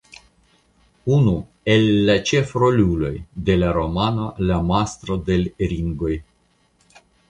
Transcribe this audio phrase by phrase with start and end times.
[1.17, 1.33] Unu
[1.73, 3.13] el la ĉefroluloj
[3.51, 6.17] de la romano "La Mastro de l' Ringoj".